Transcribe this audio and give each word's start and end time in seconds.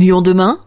Lyon 0.00 0.22
demain, 0.22 0.58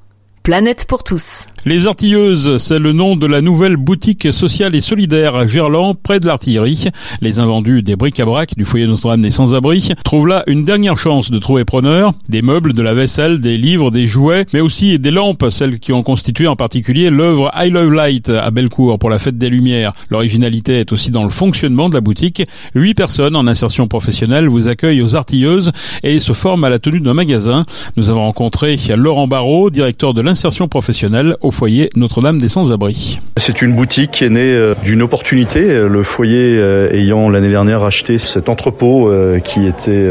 planète 0.44 0.86
pour 0.86 1.04
tous. 1.04 1.48
Les 1.65 1.88
Artilleuses, 1.88 2.57
c'est 2.57 2.77
le 2.77 2.92
nom 2.92 3.15
de 3.15 3.25
la 3.25 3.40
nouvelle 3.40 3.77
boutique 3.77 4.33
sociale 4.33 4.75
et 4.75 4.81
solidaire 4.81 5.38
à 5.38 5.46
Gerland, 5.46 5.96
près 5.96 6.20
de 6.20 6.28
l'artillerie. 6.28 6.89
Les 7.21 7.39
invendus 7.39 7.83
des 7.83 7.96
bric-à-brac 7.96 8.57
du 8.57 8.65
foyer 8.65 8.86
Notre-Dame 8.86 9.21
des 9.21 9.31
Sans-Abri 9.31 9.94
trouvent 10.04 10.28
là 10.28 10.44
une 10.47 10.65
dernière 10.65 10.97
chance 10.97 11.31
de 11.31 11.39
trouver 11.39 11.63
preneur. 11.63 12.12
Des 12.28 12.41
meubles, 12.41 12.73
de 12.73 12.81
la 12.81 12.94
vaisselle, 12.94 13.39
des 13.39 13.57
livres, 13.57 13.91
des 13.91 14.07
jouets, 14.07 14.46
mais 14.54 14.60
aussi 14.60 14.99
des 14.99 15.12
lampes, 15.12 15.46
celles 15.51 15.79
qui 15.79 15.94
ont 15.94 16.04
constitué 16.04 16.48
en 16.48 16.57
particulier 16.57 17.10
l'œuvre 17.10 17.50
I 17.55 17.70
Love 17.70 17.93
Light 17.93 18.27
à 18.27 18.52
Bellecour 18.52 19.00
pour 19.00 19.09
la 19.09 19.18
fête 19.18 19.38
des 19.38 19.50
Lumières. 19.50 19.93
L'originalité 20.09 20.82
est 20.82 20.91
aussi 20.91 21.11
dans 21.11 21.23
le 21.23 21.30
fonctionnement 21.30 21.88
de 21.88 21.93
la 21.93 22.02
boutique. 22.02 22.43
Huit 22.75 22.93
personnes 22.93 23.38
en 23.38 23.48
insertion 23.48 23.88
professionnelle 23.88 24.50
vous 24.50 24.68
accueillent 24.68 25.02
aux 25.02 25.16
Artilleuses 25.16 25.71
et 26.04 26.20
se 26.20 26.34
forment 26.34 26.66
à 26.66 26.70
la 26.70 26.80
tenue 26.80 27.00
d'un 27.00 27.14
magasin. 27.14 27.66
Nous 27.95 28.09
avons 28.09 28.23
rencontré 28.23 28.77
Laurent 28.98 29.27
Barrault, 29.27 29.70
directeur 29.70 30.14
de 30.14 30.21
l'insertion 30.21 30.68
professionnelle 30.68 31.38
au 31.40 31.52
foyer 31.53 31.89
Notre-Dame 31.95 32.39
des 32.39 32.49
Sans-Abri. 32.49 33.20
C'est 33.38 33.62
une 33.62 33.73
boutique 33.73 34.12
qui 34.12 34.23
est 34.25 34.30
née 34.30 34.53
euh, 34.53 34.73
d'une 34.84 35.02
opportunité. 35.02 35.62
Le 35.62 36.03
foyer 36.03 36.55
euh, 36.57 36.91
ayant 36.93 37.29
l'année 37.29 37.49
dernière 37.49 37.84
acheté 37.84 38.17
cet 38.17 38.48
entrepôt 38.48 39.09
euh, 39.09 39.39
qui 39.39 39.67
était 39.67 40.09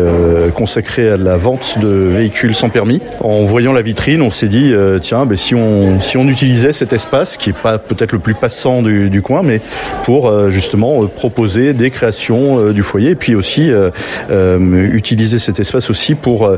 consacré 0.55 1.09
à 1.09 1.17
la 1.17 1.37
vente 1.37 1.79
de 1.81 1.89
véhicules 1.89 2.55
sans 2.55 2.69
permis. 2.69 3.01
En 3.21 3.43
voyant 3.43 3.73
la 3.73 3.83
vitrine, 3.83 4.23
on 4.23 4.31
s'est 4.31 4.49
dit 4.49 4.73
tiens, 5.01 5.27
ben, 5.27 5.37
si 5.37 5.55
on 5.55 6.01
si 6.01 6.17
on 6.17 6.29
utilisait 6.29 6.73
cet 6.73 6.93
espace 6.93 7.37
qui 7.37 7.51
est 7.51 7.59
pas 7.59 7.79
peut-être 7.79 8.13
le 8.13 8.19
plus 8.19 8.35
passant 8.35 8.83
du, 8.83 9.11
du 9.11 9.23
coin, 9.23 9.43
mais 9.43 9.61
pour 10.05 10.49
justement 10.49 11.07
proposer 11.07 11.75
des 11.75 11.91
créations 11.91 12.71
du 12.71 12.83
foyer 12.83 13.11
et 13.11 13.15
puis 13.15 13.35
aussi 13.35 13.71
utiliser 14.31 15.39
cet 15.39 15.59
espace 15.61 15.91
aussi 15.91 16.15
pour 16.15 16.51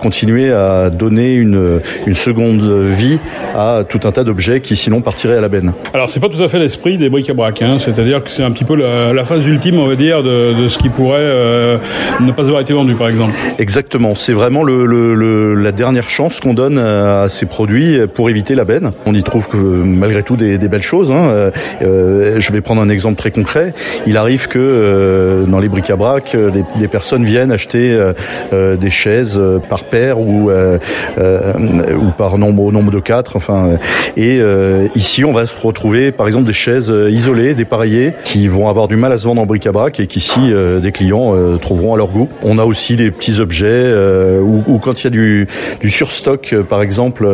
continuer 0.00 0.52
à 0.52 0.90
donner 0.90 1.34
une 1.34 1.80
une 2.06 2.14
seconde 2.14 2.62
vie 2.92 3.18
à 3.54 3.84
tout 3.88 4.00
un 4.04 4.12
tas 4.12 4.19
d'objets 4.24 4.60
qui 4.60 4.76
sinon 4.76 5.00
partiraient 5.00 5.36
à 5.36 5.40
la 5.40 5.48
benne. 5.48 5.72
Alors 5.92 6.08
c'est 6.10 6.20
pas 6.20 6.28
tout 6.28 6.42
à 6.42 6.48
fait 6.48 6.58
l'esprit 6.58 6.98
des 6.98 7.10
bric-à-brac, 7.10 7.62
hein. 7.62 7.78
c'est-à-dire 7.78 8.22
que 8.22 8.30
c'est 8.30 8.42
un 8.42 8.50
petit 8.50 8.64
peu 8.64 8.74
la, 8.76 9.24
phase 9.24 9.46
ultime, 9.46 9.78
on 9.78 9.86
va 9.86 9.96
dire, 9.96 10.22
de, 10.22 10.68
ce 10.68 10.78
qui 10.78 10.88
pourrait 10.88 11.18
euh, 11.20 11.78
ne 12.20 12.32
pas 12.32 12.46
avoir 12.46 12.60
été 12.60 12.72
vendu, 12.72 12.94
par 12.94 13.08
exemple. 13.08 13.34
Exactement, 13.58 14.14
c'est 14.14 14.32
vraiment 14.32 14.62
le, 14.62 15.54
la 15.54 15.72
dernière 15.72 16.08
chance 16.08 16.40
qu'on 16.40 16.54
donne 16.54 16.78
à 16.78 17.28
ces 17.28 17.46
produits 17.46 17.98
pour 18.14 18.30
éviter 18.30 18.54
la 18.54 18.64
benne. 18.64 18.92
On 19.06 19.14
y 19.14 19.22
trouve 19.22 19.48
que 19.48 19.56
malgré 19.56 20.22
tout 20.22 20.36
des, 20.36 20.58
belles 20.58 20.82
choses. 20.82 21.10
Hein. 21.10 21.50
Euh, 21.82 22.36
je 22.38 22.52
vais 22.52 22.60
prendre 22.60 22.80
un 22.80 22.88
exemple 22.88 23.16
très 23.16 23.30
concret. 23.30 23.74
Il 24.06 24.16
arrive 24.16 24.46
que 24.48 24.58
euh, 24.58 25.44
dans 25.44 25.58
les 25.58 25.68
bric-à-brac, 25.68 26.36
des, 26.78 26.88
personnes 26.88 27.24
viennent 27.24 27.52
acheter 27.52 27.96
des 28.52 28.90
chaises 28.90 29.40
par 29.68 29.84
paire 29.84 30.20
ou, 30.20 30.50
ou 30.50 32.10
par 32.16 32.38
nombre, 32.38 32.72
nombre 32.72 32.90
de 32.90 33.00
quatre. 33.00 33.36
Enfin, 33.36 33.78
et 34.16 34.38
euh, 34.40 34.88
ici, 34.94 35.24
on 35.24 35.32
va 35.32 35.46
se 35.46 35.58
retrouver, 35.58 36.12
par 36.12 36.26
exemple, 36.26 36.46
des 36.46 36.52
chaises 36.52 36.90
euh, 36.90 37.10
isolées, 37.10 37.54
dépareillées, 37.54 38.12
qui 38.24 38.48
vont 38.48 38.68
avoir 38.68 38.88
du 38.88 38.96
mal 38.96 39.12
à 39.12 39.18
se 39.18 39.24
vendre 39.24 39.40
en 39.40 39.46
bric-à-brac 39.46 40.00
et 40.00 40.06
qu'ici, 40.06 40.40
euh, 40.40 40.80
des 40.80 40.92
clients 40.92 41.34
trouveront 41.60 41.94
à 41.94 41.96
leur 41.96 42.08
goût. 42.08 42.28
On 42.42 42.58
a 42.58 42.64
aussi 42.64 42.96
des 42.96 43.10
petits 43.10 43.40
objets 43.40 43.92
ou, 44.40 44.78
quand 44.78 45.00
il 45.00 45.04
y 45.04 45.06
a 45.06 45.10
du, 45.10 45.48
du 45.80 45.90
surstock, 45.90 46.54
par 46.68 46.82
exemple, 46.82 47.28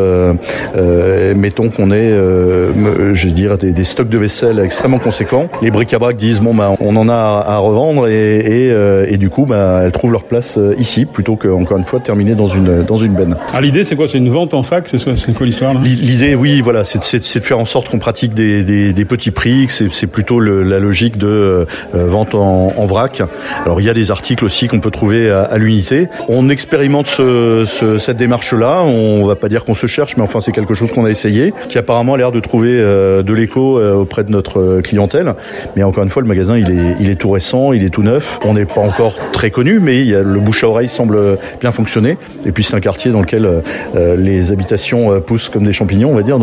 mettons 1.34 1.70
qu'on 1.70 1.90
ait, 1.90 2.10
je 2.10 3.26
veux 3.26 3.32
dire, 3.32 3.58
des, 3.58 3.72
des, 3.72 3.84
stocks 3.84 4.08
de 4.08 4.18
vaisselle 4.18 4.58
extrêmement 4.58 4.98
conséquents. 4.98 5.48
Les 5.62 5.70
bric-à-brac 5.70 6.16
disent 6.16 6.40
bon, 6.40 6.54
ben, 6.54 6.76
on 6.80 6.96
en 6.96 7.08
a 7.08 7.44
à, 7.46 7.58
revendre 7.58 8.08
et, 8.08 8.38
et, 8.38 9.12
et, 9.12 9.16
du 9.16 9.30
coup, 9.30 9.46
ben, 9.46 9.82
elles 9.82 9.92
trouvent 9.92 10.12
leur 10.12 10.24
place 10.24 10.58
ici 10.78 11.04
plutôt 11.04 11.36
que 11.36 11.48
encore 11.48 11.78
une 11.78 11.84
fois 11.84 12.00
terminer 12.00 12.34
dans 12.34 12.48
une 12.48 12.82
dans 12.82 12.98
une 12.98 13.14
benne. 13.14 13.36
Alors 13.48 13.60
l'idée, 13.62 13.84
c'est 13.84 13.96
quoi? 13.96 14.08
C'est 14.08 14.18
une 14.18 14.30
vente 14.30 14.54
en 14.54 14.62
sac? 14.62 14.88
C'est 14.88 15.34
quoi 15.34 15.46
l'histoire 15.46 15.74
L'idée, 15.82 16.34
oui, 16.34 16.60
voilà, 16.66 16.82
c'est 16.82 17.38
de 17.38 17.44
faire 17.44 17.60
en 17.60 17.64
sorte 17.64 17.88
qu'on 17.88 18.00
pratique 18.00 18.34
des, 18.34 19.04
petits 19.08 19.30
prix, 19.30 19.68
c'est 19.68 20.08
plutôt 20.08 20.40
la 20.40 20.80
logique 20.80 21.16
de 21.16 21.28
euh, 21.28 21.64
vente 21.92 22.34
en, 22.34 22.84
vrac. 22.86 23.22
Alors 23.64 23.80
il 23.80 23.86
y 23.86 23.88
a 23.88 23.94
des 23.94 24.10
articles 24.10 24.44
aussi 24.44 24.66
qu'on 24.66 24.80
peut 24.80 24.90
trouver 24.90 25.30
à, 25.30 25.42
à 25.42 25.58
l'unité. 25.58 26.08
On 26.28 26.48
expérimente 26.48 27.06
ce, 27.06 27.62
ce, 27.66 27.98
cette 27.98 28.16
démarche-là. 28.16 28.82
On 28.82 29.24
va 29.24 29.36
pas 29.36 29.48
dire 29.48 29.64
qu'on 29.64 29.74
se 29.74 29.86
cherche, 29.86 30.16
mais 30.16 30.24
enfin 30.24 30.40
c'est 30.40 30.50
quelque 30.50 30.74
chose 30.74 30.90
qu'on 30.90 31.04
a 31.04 31.08
essayé, 31.08 31.54
qui 31.68 31.78
apparemment 31.78 32.14
a 32.14 32.16
l'air 32.16 32.32
de 32.32 32.40
trouver 32.40 32.72
euh, 32.72 33.22
de 33.22 33.32
l'écho 33.32 33.78
euh, 33.78 33.94
auprès 33.94 34.24
de 34.24 34.32
notre 34.32 34.80
clientèle. 34.80 35.34
Mais 35.76 35.84
encore 35.84 36.02
une 36.02 36.10
fois, 36.10 36.22
le 36.22 36.26
magasin 36.26 36.58
il 36.58 37.08
est, 37.08 37.14
tout 37.14 37.30
récent, 37.30 37.74
il 37.74 37.84
est 37.84 37.90
tout 37.90 38.02
neuf. 38.02 38.40
On 38.44 38.54
n'est 38.54 38.64
pas 38.64 38.80
encore 38.80 39.14
très 39.30 39.52
connu, 39.52 39.78
mais 39.78 39.98
il 39.98 40.08
y 40.08 40.16
a, 40.16 40.22
le 40.22 40.40
bouche 40.40 40.64
à 40.64 40.68
oreille 40.68 40.88
semble 40.88 41.38
bien 41.60 41.70
fonctionner. 41.70 42.18
Et 42.44 42.50
puis 42.50 42.64
c'est 42.64 42.74
un 42.74 42.80
quartier 42.80 43.12
dans 43.12 43.20
lequel 43.20 43.62
les 43.94 44.50
habitations 44.50 45.20
poussent 45.20 45.48
comme 45.48 45.64
des 45.64 45.72
champignons, 45.72 46.10
on 46.10 46.16
va 46.16 46.22
dire. 46.22 46.40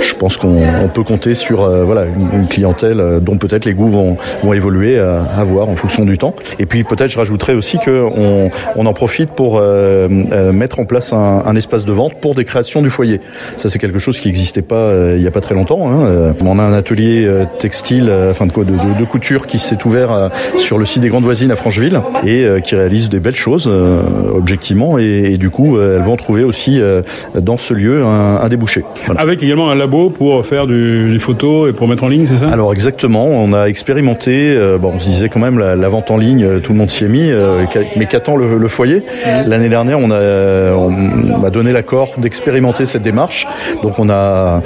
Je 0.00 0.14
pense 0.14 0.36
qu'on 0.36 0.88
peut 0.92 1.02
compter 1.02 1.34
sur 1.34 1.62
euh, 1.62 1.84
voilà 1.84 2.04
une, 2.04 2.46
clientèle 2.48 3.00
euh, 3.00 3.20
dont 3.20 3.36
peut-être 3.36 3.64
les 3.64 3.74
goûts 3.74 3.88
vont, 3.88 4.16
vont 4.42 4.52
évoluer 4.52 4.98
à, 4.98 5.22
à, 5.22 5.44
voir 5.44 5.68
en 5.68 5.74
fonction 5.74 6.04
du 6.04 6.18
temps. 6.18 6.34
Et 6.58 6.66
puis 6.66 6.84
peut-être 6.84 7.10
je 7.10 7.18
rajouterais 7.18 7.54
aussi 7.54 7.78
qu'on 7.78 8.50
on 8.76 8.86
en 8.86 8.92
profite 8.92 9.30
pour 9.30 9.58
euh, 9.60 10.08
mettre 10.52 10.80
en 10.80 10.84
place 10.84 11.12
un, 11.12 11.42
un, 11.44 11.56
espace 11.56 11.84
de 11.84 11.92
vente 11.92 12.20
pour 12.20 12.34
des 12.34 12.44
créations 12.44 12.82
du 12.82 12.90
foyer. 12.90 13.20
Ça 13.56 13.68
c'est 13.68 13.78
quelque 13.78 13.98
chose 13.98 14.20
qui 14.20 14.28
n'existait 14.28 14.62
pas 14.62 14.92
il 15.14 15.20
n'y 15.20 15.26
a 15.26 15.30
pas 15.30 15.40
très 15.40 15.54
longtemps. 15.54 15.90
Hein. 15.90 16.34
On 16.44 16.58
a 16.58 16.62
un 16.62 16.72
atelier 16.72 17.28
textile, 17.58 18.12
enfin 18.30 18.46
de, 18.46 18.52
de, 18.52 18.64
de, 18.64 18.98
de 18.98 19.04
couture 19.04 19.46
qui 19.46 19.58
s'est 19.58 19.78
ouvert 19.84 20.30
sur 20.56 20.78
le 20.78 20.84
site 20.84 21.02
des 21.02 21.08
Grandes 21.08 21.24
Voisines 21.24 21.50
à 21.50 21.56
Francheville 21.56 22.00
et 22.26 22.46
qui 22.62 22.74
réalise 22.74 23.08
des 23.08 23.20
belles 23.20 23.34
choses 23.34 23.68
objectivement 24.34 24.98
et, 24.98 25.32
et, 25.32 25.38
du 25.38 25.50
coup 25.50 25.80
elles 25.80 26.02
vont 26.02 26.16
trouver 26.16 26.44
aussi 26.44 26.80
dans 27.34 27.56
ce 27.56 27.74
lieu 27.74 28.04
un, 28.04 28.40
un 28.42 28.48
débouché. 28.48 28.84
Avec 29.18 29.42
également 29.42 29.70
un 29.70 29.74
labo 29.74 30.10
pour 30.10 30.44
faire 30.44 30.66
du, 30.66 31.10
des 31.10 31.18
photos 31.18 31.70
et 31.70 31.72
pour 31.72 31.88
mettre 31.88 32.04
en 32.04 32.08
ligne, 32.08 32.26
c'est 32.26 32.44
ça? 32.44 32.52
Alors 32.52 32.72
exactement, 32.74 33.26
on 33.26 33.54
a 33.54 33.66
expérimenté, 33.66 34.54
euh, 34.54 34.76
bon, 34.76 34.92
on 34.94 35.00
se 35.00 35.08
disait 35.08 35.30
quand 35.30 35.40
même 35.40 35.58
la, 35.58 35.74
la, 35.74 35.88
vente 35.88 36.10
en 36.10 36.18
ligne, 36.18 36.44
euh, 36.44 36.58
tout 36.60 36.72
le 36.72 36.78
monde 36.78 36.90
s'y 36.90 37.04
est 37.04 37.08
mis, 37.08 37.30
euh, 37.30 37.64
mais 37.96 38.06
qu'attend 38.06 38.36
le, 38.36 38.58
le, 38.58 38.68
foyer? 38.68 38.96
Mmh. 38.98 39.48
L'année 39.48 39.70
dernière, 39.70 39.98
on 39.98 40.10
a, 40.10 40.72
on 40.74 41.38
m'a 41.38 41.48
donné 41.48 41.72
l'accord 41.72 42.14
d'expérimenter 42.18 42.84
cette 42.84 43.02
démarche, 43.02 43.46
donc 43.82 43.98
on 43.98 44.10
a 44.10 44.60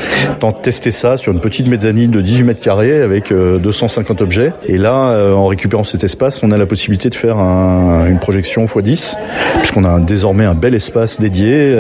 testé 0.63 0.91
ça 0.91 1.17
sur 1.17 1.33
une 1.33 1.41
petite 1.41 1.69
mezzanine 1.69 2.11
de 2.11 2.21
18 2.21 2.43
mètres 2.43 2.61
carrés 2.61 3.03
avec 3.03 3.33
250 3.33 4.21
objets, 4.21 4.53
et 4.67 4.79
là, 4.79 5.33
en 5.33 5.47
récupérant 5.47 5.85
cet 5.85 6.03
espace, 6.03 6.43
on 6.43 6.51
a 6.51 6.59
la 6.59 6.67
possibilité 6.67 7.09
de 7.09 7.15
faire 7.15 7.39
un, 7.39 8.07
une 8.07 8.19
projection 8.19 8.65
x10, 8.65 9.15
puisqu'on 9.59 9.85
a 9.85 10.01
désormais 10.01 10.45
un 10.45 10.55
bel 10.55 10.75
espace 10.75 11.21
dédié, 11.21 11.77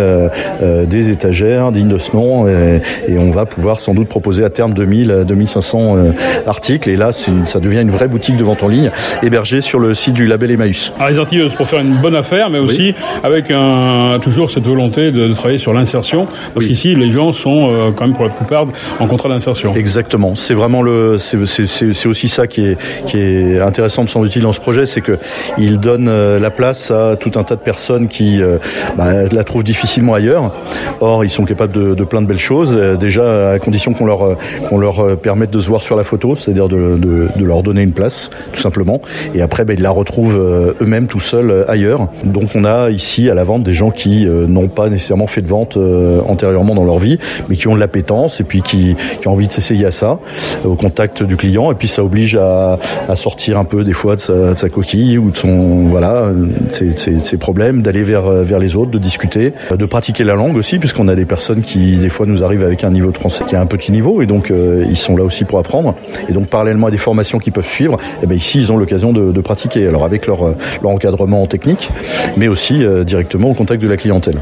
des 0.87 1.11
étagères 1.11 1.73
dignes 1.73 1.89
de 1.89 1.99
ce 1.99 2.15
nom, 2.15 2.47
et, 2.47 2.60
et 3.09 3.19
on 3.19 3.31
va 3.31 3.47
pouvoir 3.47 3.81
sans 3.81 3.95
doute 3.95 4.09
proposer 4.09 4.45
à 4.45 4.51
terme 4.51 4.75
2000 4.75 5.25
2500 5.27 5.97
euh, 5.97 6.13
articles 6.47 6.89
et 6.89 6.97
là 6.97 7.11
une, 7.29 7.47
ça 7.47 7.61
devient 7.61 7.81
une 7.81 7.91
vraie 7.91 8.09
boutique 8.09 8.37
de 8.37 8.45
vente 8.45 8.63
en 8.63 8.69
ligne 8.69 8.91
hébergée 9.23 9.61
sur 9.61 9.79
le 9.79 9.95
site 9.95 10.15
du 10.15 10.27
label 10.27 10.51
Emmaüs. 10.51 10.93
Alors 10.99 11.11
les 11.11 11.19
artilleuses 11.19 11.55
pour 11.55 11.69
faire 11.69 11.81
une 11.81 12.01
bonne 12.01 12.17
affaire 12.17 12.51
mais 12.51 12.59
aussi 12.59 12.95
oui. 12.95 12.95
avec 13.23 13.51
un, 13.51 14.19
toujours 14.23 14.51
cette 14.51 14.67
volonté 14.67 15.13
de, 15.13 15.29
de 15.29 15.33
travailler 15.35 15.59
sur 15.59 15.73
l'insertion 15.73 16.27
parce 16.55 16.67
oui. 16.67 16.69
qu'ici 16.69 16.95
les 16.95 17.11
gens 17.11 17.33
sont 17.33 17.69
euh, 17.71 17.91
quand 17.95 18.07
même 18.07 18.15
pour 18.15 18.25
la 18.25 18.31
plupart 18.31 18.67
en 18.99 19.07
contrat 19.07 19.29
d'insertion. 19.29 19.75
Exactement, 19.75 20.35
c'est 20.35 20.55
vraiment 20.55 20.83
le 20.83 21.17
c'est 21.19 22.07
aussi 22.07 22.29
ça 22.29 22.47
qui 22.47 22.67
est 22.67 22.77
qui 23.07 23.19
est 23.19 23.61
intéressant 23.61 24.03
me 24.03 24.09
semble-t-il 24.09 24.43
dans 24.43 24.53
ce 24.53 24.61
projet, 24.61 24.87
c'est 24.87 25.01
que 25.01 25.19
il 25.59 25.79
donne 25.79 26.09
euh, 26.09 26.39
la 26.39 26.51
place 26.51 26.91
à 26.91 27.17
tout 27.17 27.33
un 27.37 27.45
tas 27.45 27.57
de 27.57 27.61
personnes 27.61 28.09
qui 28.09 28.43
euh, 28.43 28.59
bah, 28.97 29.25
la 29.31 29.45
trouvent 29.45 29.65
difficilement 29.65 30.15
ailleurs. 30.15 30.53
Or, 31.01 31.25
ils 31.25 31.31
sont 31.31 31.45
capables 31.45 31.73
de, 31.73 31.95
de 31.95 32.05
plein 32.05 32.23
de 32.23 32.27
belles 32.27 32.39
choses 32.39 32.50
déjà 32.99 33.53
à 33.53 33.59
condition 33.59 33.93
qu'on 33.93 34.07
leur, 34.07 34.37
qu'on 34.69 34.79
leur 34.79 35.17
permette 35.19 35.51
de 35.51 35.61
se 35.61 35.69
voir 35.69 35.83
sur 35.83 35.97
la 35.97 36.05
photo, 36.05 36.37
c'est-à-dire 36.37 36.69
de, 36.69 36.97
de, 36.97 37.29
de, 37.37 37.45
leur 37.45 37.63
donner 37.63 37.83
une 37.83 37.93
place, 37.93 38.31
tout 38.53 38.61
simplement. 38.61 39.01
Et 39.35 39.43
après, 39.43 39.65
ben, 39.65 39.77
ils 39.77 39.83
la 39.83 39.91
retrouvent 39.91 40.37
euh, 40.37 40.73
eux-mêmes 40.81 41.07
tout 41.07 41.21
seuls 41.21 41.51
euh, 41.51 41.71
ailleurs. 41.71 42.09
Donc 42.25 42.51
on 42.55 42.65
a 42.65 42.91
ici 42.91 43.31
à 43.31 43.35
la 43.35 43.45
vente 43.45 43.63
des 43.63 43.75
gens 43.75 43.91
qui 43.91 44.27
euh, 44.27 44.47
n'ont 44.47 44.69
pas 44.69 44.89
nécessairement 44.89 45.27
fait 45.27 45.43
de 45.43 45.49
vente 45.49 45.79
antérieurement 46.27 46.75
dans 46.75 46.85
leur 46.85 46.99
vie, 46.99 47.19
mais 47.49 47.57
qui 47.57 47.69
ont 47.69 47.75
de 47.75 47.81
l'appétence 47.81 48.41
et 48.41 48.45
puis 48.45 48.63
qui, 48.63 48.97
qui 49.21 49.29
ont 49.29 49.33
envie 49.33 49.47
de 49.47 49.53
s'essayer 49.53 49.87
à 49.87 49.91
ça, 49.91 50.19
au 50.65 50.75
contact 50.75 51.23
du 51.23 51.37
client. 51.37 51.71
Et 51.73 51.75
puis 51.75 51.89
ça 51.89 52.05
oblige 52.05 52.37
à, 52.37 52.79
à 53.09 53.15
sortir 53.15 53.59
un 53.59 53.65
peu 53.65 53.85
des 53.85 53.93
fois 53.93 54.17
de 54.17 54.21
sa, 54.21 54.55
de 54.55 54.69
coquille 54.69 55.19
ou 55.19 55.31
de 55.31 55.37
son 55.37 55.89
voilà 55.89 56.31
ses, 56.71 56.93
ses, 56.93 57.21
ses 57.21 57.37
problèmes, 57.37 57.83
d'aller 57.83 58.03
vers 58.03 58.29
vers 58.29 58.59
les 58.59 58.77
autres, 58.77 58.91
de 58.91 58.99
discuter, 58.99 59.53
de 59.77 59.87
pratiquer 59.87 60.25
la 60.25 60.35
langue 60.35 60.57
aussi, 60.57 60.79
puisqu'on 60.79 61.09
a 61.09 61.15
des 61.15 61.25
personnes 61.25 61.63
qui 61.63 61.97
des 61.97 62.09
fois 62.09 62.27
nous 62.27 62.40
nous 62.41 62.45
arrivent 62.45 62.65
avec 62.65 62.85
un 62.85 62.91
niveau 62.91 63.11
de 63.11 63.17
français 63.17 63.45
qui 63.47 63.55
a 63.55 63.61
un 63.61 63.67
petit 63.67 63.93
niveau 63.93 64.23
et 64.23 64.27
donc 64.27 64.53
ils 64.89 64.97
sont 64.97 65.17
là 65.17 65.25
aussi 65.25 65.45
pour 65.45 65.59
apprendre. 65.59 65.95
Et 66.29 66.33
donc 66.33 66.49
parallèlement 66.49 66.89
à 66.89 66.91
des 66.91 66.99
formations 66.99 67.39
qu'ils 67.39 67.53
peuvent 67.53 67.67
suivre, 67.67 67.95
et 67.95 68.25
eh 68.25 68.27
ben 68.27 68.35
ici 68.35 68.59
ils 68.59 68.73
ont 68.73 68.77
l'occasion 68.77 69.13
de, 69.13 69.33
de, 69.33 69.41
pratiquer. 69.41 69.87
Alors 69.87 70.05
avec 70.05 70.27
leur, 70.27 70.55
leur 70.83 70.91
encadrement 70.91 71.47
technique, 71.47 71.91
mais 72.37 72.49
aussi 72.49 72.85
directement 73.05 73.51
au 73.51 73.55
contact 73.55 73.83
de 73.83 73.89
la 73.89 73.97
clientèle. 73.97 74.41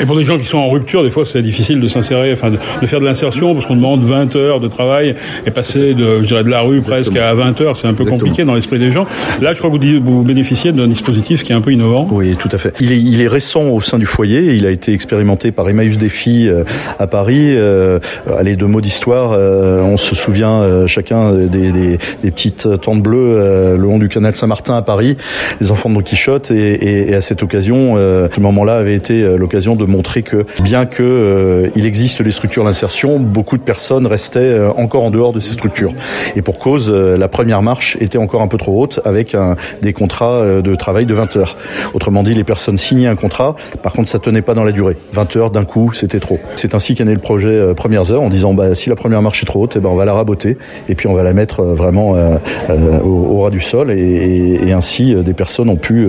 Et 0.00 0.06
pour 0.06 0.16
des 0.16 0.24
gens 0.24 0.38
qui 0.38 0.46
sont 0.46 0.58
en 0.58 0.70
rupture, 0.70 1.02
des 1.02 1.10
fois 1.10 1.24
c'est 1.24 1.42
difficile 1.42 1.80
de 1.80 1.88
s'insérer, 1.88 2.32
enfin 2.32 2.50
de, 2.50 2.58
de 2.80 2.86
faire 2.86 3.00
de 3.00 3.04
l'insertion 3.04 3.54
parce 3.54 3.66
qu'on 3.66 3.76
demande 3.76 4.02
20 4.04 4.36
heures 4.36 4.60
de 4.60 4.68
travail 4.68 5.14
et 5.46 5.50
passer 5.50 5.94
de, 5.94 6.22
je 6.22 6.26
dirais, 6.26 6.44
de 6.44 6.48
la 6.48 6.60
rue 6.60 6.80
presque 6.80 7.16
à 7.16 7.34
20 7.34 7.60
heures, 7.60 7.76
c'est 7.76 7.86
un 7.86 7.94
peu 7.94 8.04
compliqué 8.04 8.44
dans 8.44 8.54
l'esprit 8.54 8.78
des 8.78 8.90
gens. 8.90 9.06
Là, 9.40 9.52
je 9.52 9.58
crois 9.58 9.70
que 9.70 9.76
vous, 9.76 10.04
vous 10.04 10.22
bénéficiez 10.22 10.72
d'un 10.72 10.88
dispositif 10.88 11.42
qui 11.42 11.52
est 11.52 11.54
un 11.54 11.60
peu 11.60 11.72
innovant. 11.72 12.08
Oui, 12.10 12.36
tout 12.36 12.48
à 12.52 12.58
fait. 12.58 12.74
Il 12.80 12.92
est, 12.92 13.00
il 13.00 13.20
est 13.20 13.28
récent 13.28 13.68
au 13.68 13.80
sein 13.80 13.98
du 13.98 14.06
foyer. 14.06 14.54
Il 14.54 14.66
a 14.66 14.70
été 14.70 14.92
expérimenté 14.92 15.52
par 15.52 15.68
Emmaüs 15.68 15.98
Défi 15.98 16.48
euh, 16.48 16.64
à 16.98 17.06
Paris. 17.06 17.37
Euh, 17.38 17.98
allez, 18.36 18.56
deux 18.56 18.66
mots 18.66 18.80
d'histoire. 18.80 19.32
Euh, 19.32 19.82
on 19.82 19.96
se 19.96 20.14
souvient 20.14 20.86
chacun 20.86 21.32
des, 21.32 21.72
des, 21.72 21.98
des, 22.22 22.30
petites 22.30 22.80
tentes 22.80 23.02
bleues 23.02 23.76
le 23.76 23.76
long 23.76 23.98
du 23.98 24.08
canal 24.08 24.34
Saint-Martin 24.34 24.76
à 24.76 24.82
Paris, 24.82 25.16
les 25.60 25.72
enfants 25.72 25.90
de 25.90 25.94
Don 25.94 26.02
Quichotte. 26.02 26.50
Et, 26.50 26.56
et, 26.56 27.10
et 27.10 27.14
à 27.14 27.20
cette 27.20 27.42
occasion, 27.42 27.96
ce 27.96 28.40
moment-là 28.40 28.76
avait 28.76 28.94
été 28.94 29.36
l'occasion 29.36 29.76
de 29.76 29.84
montrer 29.84 30.22
que 30.22 30.44
bien 30.62 30.86
que 30.86 31.70
il 31.74 31.86
existe 31.86 32.22
des 32.22 32.30
structures 32.30 32.64
d'insertion, 32.64 33.18
beaucoup 33.18 33.56
de 33.56 33.62
personnes 33.62 34.06
restaient 34.06 34.58
encore 34.76 35.02
en 35.02 35.10
dehors 35.10 35.32
de 35.32 35.40
ces 35.40 35.52
structures. 35.52 35.92
Et 36.36 36.42
pour 36.42 36.58
cause, 36.58 36.92
la 36.92 37.28
première 37.28 37.62
marche 37.62 37.96
était 38.00 38.18
encore 38.18 38.42
un 38.42 38.48
peu 38.48 38.58
trop 38.58 38.82
haute 38.82 39.00
avec 39.04 39.34
un, 39.34 39.56
des 39.82 39.92
contrats 39.92 40.60
de 40.62 40.74
travail 40.74 41.06
de 41.06 41.14
20 41.14 41.36
heures. 41.36 41.56
Autrement 41.94 42.22
dit, 42.22 42.34
les 42.34 42.44
personnes 42.44 42.78
signaient 42.78 43.08
un 43.08 43.16
contrat, 43.16 43.56
par 43.82 43.92
contre 43.92 44.08
ça 44.08 44.18
tenait 44.18 44.42
pas 44.42 44.54
dans 44.54 44.64
la 44.64 44.72
durée. 44.72 44.96
20 45.12 45.36
heures 45.36 45.50
d'un 45.50 45.64
coup, 45.64 45.92
c'était 45.92 46.20
trop. 46.20 46.38
C'est 46.54 46.74
ainsi 46.74 46.94
qu'est 46.94 47.04
le 47.14 47.20
projet 47.28 47.48
euh, 47.48 47.74
Premières 47.74 48.10
Heures 48.10 48.22
en 48.22 48.30
disant 48.30 48.54
bah, 48.54 48.74
si 48.74 48.88
la 48.88 48.96
première 48.96 49.20
marche 49.20 49.42
est 49.42 49.46
trop 49.46 49.64
haute, 49.64 49.76
eh 49.76 49.80
ben, 49.80 49.90
on 49.90 49.96
va 49.96 50.06
la 50.06 50.14
raboter 50.14 50.56
et 50.88 50.94
puis 50.94 51.08
on 51.08 51.12
va 51.12 51.22
la 51.22 51.34
mettre 51.34 51.60
euh, 51.60 51.74
vraiment 51.74 52.14
euh, 52.14 52.38
au, 53.04 53.42
ras 53.42 53.50
du 53.50 53.60
sol 53.60 53.90
et, 53.90 54.72
ainsi 54.72 55.14
des 55.14 55.32
personnes 55.32 55.68
ont 55.68 55.76
pu, 55.76 56.08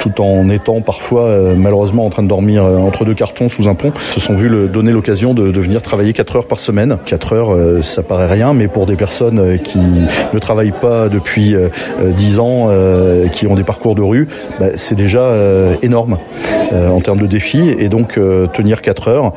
tout 0.00 0.20
en 0.20 0.48
étant 0.50 0.80
parfois 0.80 1.54
malheureusement 1.56 2.04
en 2.04 2.10
train 2.10 2.22
de 2.22 2.28
dormir 2.28 2.64
entre 2.64 3.04
deux 3.04 3.14
cartons 3.14 3.48
sous 3.48 3.68
un 3.68 3.74
pont, 3.74 3.92
se 3.94 4.20
sont 4.20 4.34
vus 4.34 4.48
le, 4.48 4.68
donner 4.68 4.92
l'occasion 4.92 5.34
de, 5.34 5.58
venir 5.58 5.80
travailler 5.80 6.12
4 6.12 6.36
heures 6.36 6.46
par 6.46 6.58
semaine. 6.58 6.98
4 7.04 7.32
heures, 7.32 7.82
ça 7.82 8.02
paraît 8.02 8.26
rien, 8.26 8.52
mais 8.52 8.68
pour 8.68 8.86
des 8.86 8.96
personnes 8.96 9.58
qui 9.62 9.78
ne 9.78 10.38
travaillent 10.38 10.74
pas 10.78 11.08
depuis 11.08 11.54
10 12.04 12.38
ans, 12.40 12.70
qui 13.32 13.46
ont 13.46 13.54
des 13.54 13.64
parcours 13.64 13.94
de 13.94 14.02
rue, 14.02 14.28
bah, 14.58 14.66
c'est 14.74 14.96
déjà 14.96 15.20
euh, 15.20 15.76
énorme 15.82 16.18
euh, 16.72 16.88
en 16.88 17.00
termes 17.00 17.20
de 17.20 17.26
défis. 17.26 17.74
Et 17.78 17.88
donc 17.88 18.18
euh, 18.18 18.46
tenir 18.46 18.82
4 18.82 19.08
heures, 19.08 19.32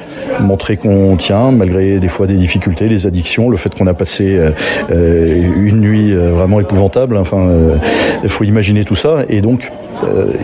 qu'on 0.77 1.15
tient 1.17 1.51
malgré 1.51 1.99
des 1.99 2.07
fois 2.07 2.27
des 2.27 2.35
difficultés, 2.35 2.87
des 2.87 3.05
addictions, 3.05 3.49
le 3.49 3.57
fait 3.57 3.73
qu'on 3.75 3.87
a 3.87 3.93
passé 3.93 4.39
une 4.89 5.79
nuit 5.79 6.13
vraiment 6.13 6.59
épouvantable. 6.59 7.17
Enfin, 7.17 7.49
il 8.23 8.29
faut 8.29 8.43
imaginer 8.43 8.85
tout 8.85 8.95
ça. 8.95 9.25
Et 9.29 9.41
donc 9.41 9.71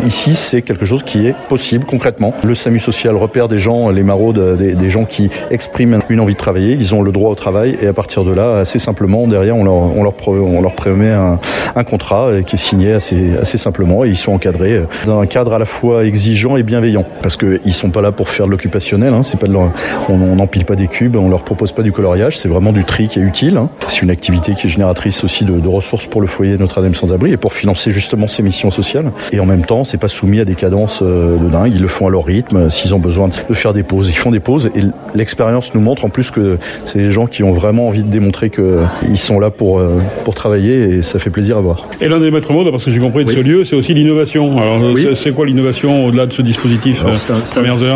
ici, 0.06 0.36
c'est 0.36 0.62
quelque 0.62 0.86
chose 0.86 1.04
qui 1.04 1.27
est 1.27 1.36
possible 1.50 1.86
concrètement. 1.86 2.33
Le 2.44 2.56
SAMU 2.56 2.80
social 2.80 3.15
repère 3.15 3.48
des 3.48 3.57
gens, 3.57 3.89
les 3.89 4.04
maraudes, 4.04 4.57
des, 4.57 4.74
des, 4.74 4.89
gens 4.89 5.06
qui 5.06 5.30
expriment 5.51 6.00
une 6.09 6.19
envie 6.19 6.33
de 6.33 6.39
travailler. 6.39 6.74
Ils 6.74 6.95
ont 6.95 7.01
le 7.01 7.12
droit 7.12 7.31
au 7.31 7.36
travail 7.36 7.77
et 7.81 7.88
à 7.88 7.94
partir 7.94 8.24
de 8.24 8.33
là, 8.33 8.59
assez 8.59 8.80
simplement, 8.80 9.27
derrière, 9.27 9.56
on 9.56 9.63
leur, 9.63 9.74
on 9.74 10.04
leur, 10.04 10.13
on 10.27 10.62
leur 10.62 10.75
prémet 10.75 11.09
un, 11.09 11.39
un 11.75 11.83
contrat 11.83 12.30
qui 12.45 12.56
est 12.56 12.59
signé 12.59 12.94
assez, 12.94 13.38
assez 13.42 13.57
simplement 13.57 14.04
et 14.06 14.09
ils 14.09 14.18
sont 14.18 14.33
encadrés 14.33 14.81
dans 15.06 15.19
un 15.19 15.27
cadre 15.27 15.54
à 15.54 15.59
la 15.59 15.65
fois 15.65 16.06
exigeant 16.06 16.57
et 16.57 16.63
bienveillant. 16.63 17.06
Parce 17.21 17.38
qu'ils 17.38 17.74
sont 17.74 17.89
pas 17.89 18.01
là 18.01 18.12
pour 18.12 18.30
faire 18.30 18.45
de 18.45 18.51
l'occupationnel, 18.51 19.13
hein, 19.13 19.24
c'est 19.24 19.39
pas 19.39 19.48
de 19.48 19.54
leur, 19.54 19.71
on 20.09 20.36
n'empile 20.36 20.65
pas 20.65 20.75
des 20.75 20.88
cubes, 20.88 21.15
on 21.15 21.30
leur 21.30 21.44
propose 21.44 21.71
pas 21.71 21.83
du 21.83 21.92
coloriage, 21.92 22.38
c'est 22.38 22.50
vraiment 22.50 22.71
du 22.71 22.83
tri 22.83 23.07
qui 23.07 23.19
est 23.19 23.24
utile. 23.24 23.57
Hein. 23.57 23.69
C'est 23.88 24.01
une 24.01 24.09
activité 24.12 24.54
qui 24.54 24.68
est 24.68 24.69
génératrice 24.69 25.24
aussi 25.24 25.45
de, 25.45 25.59
de 25.59 25.68
ressources 25.68 26.07
pour 26.07 26.21
le 26.21 26.27
foyer 26.27 26.57
Notre-Dame 26.57 26.95
sans-abri 26.95 27.31
et 27.31 27.38
pour 27.38 27.54
financer 27.54 27.92
justement 27.92 28.27
ses 28.27 28.44
missions 28.44 28.71
sociales. 28.71 29.12
Même 29.47 29.65
temps, 29.65 29.83
c'est 29.83 29.97
pas 29.97 30.07
soumis 30.07 30.39
à 30.39 30.45
des 30.45 30.55
cadences 30.55 31.01
euh, 31.01 31.38
de 31.38 31.49
dingue, 31.49 31.73
ils 31.73 31.81
le 31.81 31.88
font 31.88 32.07
à 32.07 32.09
leur 32.09 32.25
rythme. 32.25 32.69
S'ils 32.69 32.94
ont 32.94 32.99
besoin 32.99 33.29
de 33.29 33.53
faire 33.53 33.73
des 33.73 33.83
pauses, 33.83 34.09
ils 34.09 34.17
font 34.17 34.31
des 34.31 34.39
pauses. 34.39 34.69
Et 34.75 34.81
l'expérience 35.15 35.73
nous 35.73 35.81
montre 35.81 36.05
en 36.05 36.09
plus 36.09 36.31
que 36.31 36.57
c'est 36.85 36.99
des 36.99 37.11
gens 37.11 37.27
qui 37.27 37.44
ont 37.44 37.51
vraiment 37.51 37.88
envie 37.88 38.03
de 38.03 38.09
démontrer 38.09 38.49
qu'ils 38.49 39.17
sont 39.17 39.39
là 39.39 39.49
pour, 39.49 39.79
euh, 39.79 39.99
pour 40.23 40.35
travailler 40.35 40.95
et 40.95 41.01
ça 41.01 41.19
fait 41.19 41.29
plaisir 41.29 41.57
à 41.57 41.61
voir. 41.61 41.88
Et 42.01 42.07
l'un 42.07 42.19
des 42.19 42.31
maîtres 42.31 42.51
mots, 42.51 42.69
parce 42.69 42.85
que 42.85 42.91
j'ai 42.91 42.99
compris 42.99 43.25
de 43.25 43.31
ce 43.31 43.39
lieu, 43.39 43.65
c'est 43.65 43.75
aussi 43.75 43.94
l'innovation. 43.94 44.57
Alors, 44.57 44.81
oui. 44.94 45.07
c'est 45.15 45.31
quoi 45.31 45.45
l'innovation 45.45 46.05
au-delà 46.05 46.25
de 46.25 46.33
ce 46.33 46.41
dispositif 46.41 47.03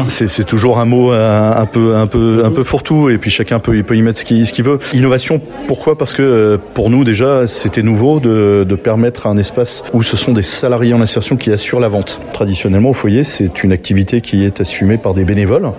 C'est 0.08 0.46
toujours 0.46 0.80
un 0.80 0.86
mot 0.86 1.12
un, 1.12 1.56
un, 1.58 1.66
peu 1.66 1.96
un 1.96 2.08
peu 2.08 2.44
un 2.46 2.52
peu 2.52 2.64
fourre-tout 2.64 3.10
et 3.10 3.18
puis 3.18 3.32
chacun 3.32 3.60
peut 3.60 3.76
il 3.76 3.84
peut 3.84 3.96
y 3.96 4.02
mettre 4.02 4.20
ce 4.20 4.26
qu'il 4.26 4.46
qu'il 4.52 4.64
veut. 4.64 4.80
Innovation, 4.94 5.42
pourquoi? 5.68 5.98
Parce 5.98 6.14
que 6.14 6.22
euh, 6.22 6.58
pour 6.74 6.90
nous 6.90 7.04
déjà 7.04 7.48
c'était 7.48 7.82
nouveau 7.82 8.20
de, 8.20 8.66
de 8.68 8.76
permettre 8.76 9.28
un 9.28 9.38
espace 9.38 9.84
où 9.94 10.04
ce 10.04 10.18
sont 10.18 10.34
des 10.34 10.44
salariés 10.44 10.94
en 10.94 11.02
insertion 11.02 11.38
qui 11.42 11.52
assurent 11.52 11.80
la 11.80 11.90
vente. 11.90 12.22
Traditionnellement 12.34 12.92
au 12.92 12.94
foyer, 12.94 13.24
c'est 13.24 13.64
une 13.64 13.72
activité 13.72 14.22
qui 14.22 14.46
est 14.46 14.62
assumée 14.62 14.98
par 14.98 15.14
des 15.14 15.26
bénévoles 15.26 15.72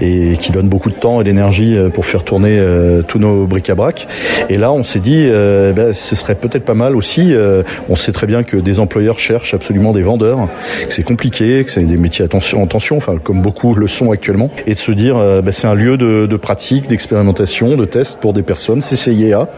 et 0.00 0.36
qui 0.38 0.52
donne 0.52 0.68
beaucoup 0.68 0.90
de 0.90 0.94
temps 0.94 1.20
et 1.20 1.24
d'énergie 1.24 1.76
euh, 1.76 1.88
pour 1.88 2.06
faire 2.06 2.22
tourner 2.22 2.58
euh, 2.58 3.02
tous 3.02 3.18
nos 3.18 3.46
bric-à-brac. 3.46 4.06
Et 4.50 4.58
là, 4.58 4.70
on 4.70 4.82
s'est 4.82 5.00
dit, 5.00 5.24
euh, 5.26 5.72
ben, 5.72 5.94
ce 5.94 6.14
serait 6.14 6.34
peut-être 6.34 6.64
pas 6.64 6.74
mal 6.74 6.94
aussi. 6.94 7.32
Euh, 7.32 7.62
on 7.88 7.96
sait 7.96 8.12
très 8.12 8.26
bien 8.26 8.42
que 8.42 8.56
des 8.56 8.80
employeurs 8.80 9.18
cherchent 9.18 9.54
absolument 9.54 9.92
des 9.92 10.02
vendeurs, 10.02 10.48
que 10.86 10.92
c'est 10.92 11.02
compliqué, 11.02 11.64
que 11.64 11.70
c'est 11.70 11.82
des 11.82 11.96
métiers 11.96 12.26
en 12.54 12.66
tension, 12.66 12.96
enfin 12.96 13.16
comme 13.22 13.40
beaucoup 13.40 13.74
le 13.74 13.86
sont 13.86 14.12
actuellement, 14.12 14.50
et 14.66 14.74
de 14.74 14.78
se 14.78 14.92
dire, 14.92 15.16
ben, 15.16 15.52
c'est 15.52 15.66
un 15.66 15.74
lieu 15.74 15.96
de, 15.96 16.26
de 16.26 16.36
pratique, 16.36 16.88
d'expérimentation, 16.88 17.76
de 17.76 17.84
test 17.86 18.20
pour 18.20 18.34
des 18.34 18.42
personnes, 18.42 18.82
c'est 18.82 18.96
CIA, 18.96 19.48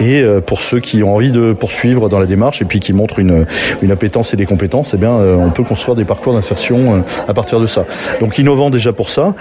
et 0.00 0.24
pour 0.46 0.62
ceux 0.62 0.80
qui 0.80 1.02
ont 1.02 1.14
envie 1.14 1.32
de 1.32 1.52
poursuivre 1.52 2.08
dans 2.08 2.18
la 2.18 2.26
démarche 2.26 2.62
et 2.62 2.64
puis 2.64 2.80
qui 2.80 2.92
montrent 2.92 3.18
une, 3.18 3.46
une 3.82 3.90
appétence 3.90 4.32
et 4.32 4.36
des 4.36 4.46
compétences, 4.46 4.93
eh 4.94 4.96
bien, 4.96 5.10
on 5.12 5.50
peut 5.50 5.64
construire 5.64 5.96
des 5.96 6.04
parcours 6.04 6.34
d'insertion 6.34 7.04
à 7.26 7.34
partir 7.34 7.60
de 7.60 7.66
ça. 7.66 7.84
Donc 8.20 8.38
innovant 8.38 8.70
déjà 8.70 8.92
pour 8.92 9.10
ça, 9.10 9.34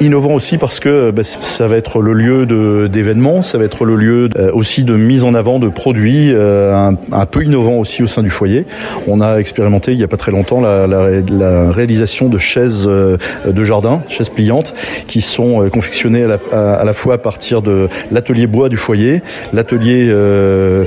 innovant 0.00 0.34
aussi 0.34 0.58
parce 0.58 0.80
que 0.80 1.10
ben, 1.10 1.24
ça 1.24 1.66
va 1.66 1.76
être 1.76 2.00
le 2.00 2.12
lieu 2.12 2.88
d'événements, 2.88 3.42
ça 3.42 3.58
va 3.58 3.64
être 3.64 3.84
le 3.84 3.96
lieu 3.96 4.28
aussi 4.52 4.84
de 4.84 4.96
mise 4.96 5.24
en 5.24 5.34
avant 5.34 5.58
de 5.58 5.68
produits 5.68 6.32
un, 6.34 7.26
peu 7.26 7.44
innovants 7.44 7.78
aussi 7.78 8.02
au 8.02 8.06
sein 8.06 8.22
du 8.22 8.30
foyer. 8.30 8.66
On 9.06 9.20
a 9.20 9.38
expérimenté 9.38 9.92
il 9.92 9.98
n'y 9.98 10.04
a 10.04 10.08
pas 10.08 10.16
très 10.16 10.32
longtemps 10.32 10.60
la, 10.60 11.70
réalisation 11.70 12.28
de 12.28 12.38
chaises 12.38 12.86
de 12.88 13.64
jardin, 13.64 14.02
chaises 14.08 14.28
pliantes, 14.28 14.74
qui 15.06 15.20
sont 15.20 15.68
confectionnées 15.70 16.24
à 16.52 16.84
la, 16.84 16.92
fois 16.92 17.14
à 17.14 17.18
partir 17.18 17.62
de 17.62 17.88
l'atelier 18.10 18.46
bois 18.46 18.68
du 18.68 18.76
foyer, 18.76 19.22
l'atelier 19.52 20.08
euh, 20.08 20.84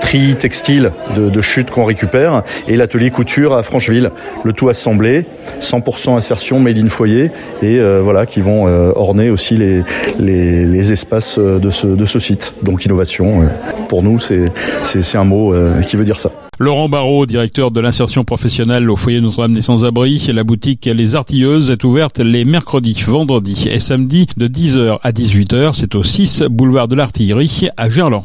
tri 0.00 0.36
textile 0.36 0.92
de, 1.16 1.28
de 1.28 1.40
chute 1.40 1.70
qu'on 1.70 1.84
récupère 1.84 2.42
et 2.68 2.76
l'atelier 2.76 3.10
à 3.52 3.62
Francheville. 3.62 4.10
Le 4.44 4.52
tout 4.52 4.68
assemblé, 4.68 5.26
100% 5.60 6.16
insertion 6.16 6.60
made 6.60 6.78
in 6.78 6.88
foyer 6.88 7.30
et 7.62 7.78
euh, 7.78 8.00
voilà 8.02 8.26
qui 8.26 8.40
vont 8.40 8.66
euh, 8.66 8.92
orner 8.94 9.30
aussi 9.30 9.56
les, 9.56 9.82
les, 10.18 10.92
espaces 10.92 11.38
de 11.38 11.70
ce, 11.70 11.86
de 11.86 12.04
ce 12.04 12.18
site. 12.18 12.54
Donc 12.62 12.84
innovation, 12.84 13.44
pour 13.88 14.02
nous 14.02 14.18
c'est 14.20 15.16
un 15.16 15.24
mot 15.24 15.54
qui 15.86 15.96
veut 15.96 16.04
dire 16.04 16.20
ça. 16.20 16.30
Laurent 16.60 16.88
Barraud, 16.88 17.26
directeur 17.26 17.72
de 17.72 17.80
l'insertion 17.80 18.22
professionnelle 18.22 18.88
au 18.88 18.94
foyer 18.94 19.20
Notre-Dame 19.20 19.54
des 19.54 19.60
Sans-Abris, 19.60 20.30
la 20.32 20.44
boutique 20.44 20.86
Les 20.86 21.16
Artilleuses 21.16 21.72
est 21.72 21.82
ouverte 21.82 22.20
les 22.20 22.44
mercredis, 22.44 23.02
vendredis 23.04 23.68
et 23.68 23.80
samedis 23.80 24.28
de 24.36 24.46
10h 24.46 24.98
à 25.02 25.10
18h. 25.10 25.72
C'est 25.74 25.96
au 25.96 26.04
6 26.04 26.44
boulevard 26.48 26.86
de 26.86 26.94
l'Artillerie 26.94 27.70
à 27.76 27.90
Gerland. 27.90 28.22